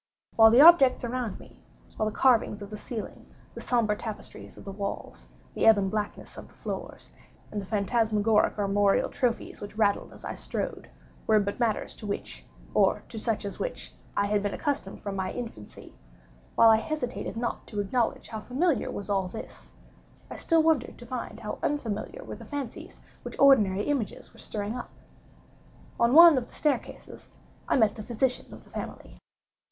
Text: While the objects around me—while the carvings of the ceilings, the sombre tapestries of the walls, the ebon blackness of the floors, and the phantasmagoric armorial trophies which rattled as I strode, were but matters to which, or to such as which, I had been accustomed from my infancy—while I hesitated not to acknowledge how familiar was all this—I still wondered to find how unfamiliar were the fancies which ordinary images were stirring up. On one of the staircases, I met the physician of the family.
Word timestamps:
While 0.35 0.49
the 0.49 0.61
objects 0.61 1.03
around 1.03 1.37
me—while 1.39 2.09
the 2.09 2.15
carvings 2.15 2.63
of 2.63 2.71
the 2.71 2.77
ceilings, 2.79 3.31
the 3.53 3.61
sombre 3.61 3.95
tapestries 3.95 4.57
of 4.57 4.65
the 4.65 4.71
walls, 4.71 5.29
the 5.53 5.65
ebon 5.69 5.89
blackness 5.89 6.37
of 6.39 6.47
the 6.47 6.55
floors, 6.55 7.11
and 7.51 7.61
the 7.61 7.67
phantasmagoric 7.67 8.57
armorial 8.57 9.09
trophies 9.11 9.61
which 9.61 9.77
rattled 9.77 10.11
as 10.11 10.25
I 10.25 10.33
strode, 10.33 10.89
were 11.27 11.39
but 11.39 11.59
matters 11.59 11.93
to 11.97 12.07
which, 12.07 12.43
or 12.73 13.03
to 13.09 13.19
such 13.19 13.45
as 13.45 13.59
which, 13.59 13.93
I 14.17 14.25
had 14.25 14.41
been 14.41 14.55
accustomed 14.55 15.01
from 15.01 15.15
my 15.15 15.31
infancy—while 15.33 16.71
I 16.71 16.77
hesitated 16.77 17.37
not 17.37 17.67
to 17.67 17.79
acknowledge 17.79 18.29
how 18.29 18.39
familiar 18.39 18.89
was 18.89 19.07
all 19.07 19.27
this—I 19.27 20.35
still 20.35 20.63
wondered 20.63 20.97
to 20.97 21.05
find 21.05 21.39
how 21.41 21.59
unfamiliar 21.61 22.23
were 22.23 22.37
the 22.37 22.45
fancies 22.45 23.01
which 23.21 23.37
ordinary 23.37 23.83
images 23.83 24.33
were 24.33 24.39
stirring 24.39 24.75
up. 24.75 24.89
On 25.99 26.15
one 26.15 26.39
of 26.39 26.47
the 26.47 26.53
staircases, 26.55 27.29
I 27.67 27.77
met 27.77 27.95
the 27.95 28.01
physician 28.01 28.51
of 28.51 28.63
the 28.63 28.71
family. 28.71 29.19